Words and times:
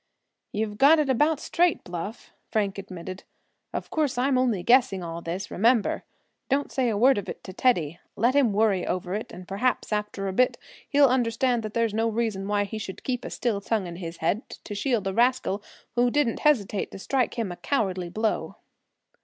"You've 0.51 0.79
got 0.79 0.97
it 0.97 1.11
about 1.11 1.39
straight, 1.39 1.83
Bluff," 1.83 2.33
Frank 2.49 2.79
admitted. 2.79 3.23
"Of 3.71 3.91
course, 3.91 4.17
I'm 4.17 4.35
only 4.35 4.63
guessing 4.63 5.03
all 5.03 5.21
this, 5.21 5.51
remember. 5.51 6.05
Don't 6.49 6.71
say 6.71 6.91
one 6.91 6.99
word 7.01 7.17
of 7.19 7.29
it 7.29 7.43
to 7.43 7.53
Teddy. 7.53 7.99
Let 8.15 8.33
him 8.33 8.51
worry 8.51 8.83
over 8.87 9.13
it, 9.13 9.31
and 9.31 9.47
perhaps 9.47 9.93
after 9.93 10.27
a 10.27 10.33
bit 10.33 10.57
he'll 10.89 11.05
understand 11.05 11.61
that 11.61 11.75
there's 11.75 11.93
no 11.93 12.09
reason 12.09 12.47
why 12.47 12.63
he 12.63 12.79
should 12.79 13.03
keep 13.03 13.23
a 13.23 13.29
still 13.29 13.61
tongue 13.61 13.85
in 13.85 13.97
his 13.97 14.17
head, 14.17 14.49
to 14.49 14.73
shield 14.73 15.05
a 15.05 15.13
rascal 15.13 15.61
who 15.93 16.09
didn't 16.09 16.39
hesitate 16.39 16.89
to 16.89 16.97
strike 16.97 17.35
him 17.35 17.51
a 17.51 17.55
cowardly 17.55 18.09
blow." 18.09 18.55